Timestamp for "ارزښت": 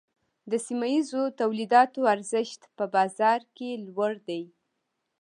2.13-2.61